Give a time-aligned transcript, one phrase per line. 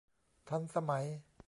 [0.49, 1.05] ทันสมัย